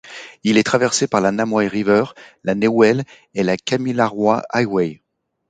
Il 0.43 0.57
est 0.57 0.63
traversé 0.63 1.05
par 1.05 1.21
la 1.21 1.31
Namoi 1.31 1.67
River, 1.67 2.05
la 2.43 2.55
Newell 2.55 3.03
et 3.35 3.43
la 3.43 3.55
Kamilaroi 3.55 4.41
Highway. 4.49 5.03